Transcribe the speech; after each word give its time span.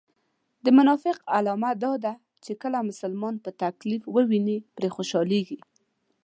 د 0.63 0.65
منافق 0.77 1.17
علامه 1.35 1.71
دا 1.83 1.93
ده 2.03 2.13
چې 2.43 2.51
کله 2.61 2.77
مسلمان 2.89 3.35
په 3.43 3.49
تکليف 3.63 4.01
و 4.07 4.15
ويني 4.29 4.57
پرې 4.75 4.89
خوشحاليږي 4.95 5.59